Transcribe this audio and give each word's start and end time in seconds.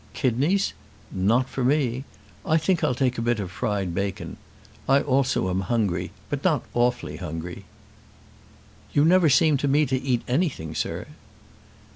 Kidneys! 0.13 0.73
Not 1.11 1.47
for 1.47 1.63
me. 1.63 2.05
I 2.43 2.57
think 2.57 2.83
I'll 2.83 2.95
take 2.95 3.19
a 3.19 3.21
bit 3.21 3.39
of 3.39 3.51
fried 3.51 3.93
bacon. 3.93 4.37
I 4.89 5.01
also 5.01 5.47
am 5.51 5.59
hungry, 5.61 6.09
but 6.27 6.43
not 6.43 6.65
awfully 6.73 7.17
hungry." 7.17 7.65
"You 8.93 9.05
never 9.05 9.29
seem 9.29 9.57
to 9.57 9.67
me 9.67 9.85
to 9.85 10.01
eat 10.01 10.23
anything, 10.27 10.73
sir." 10.73 11.05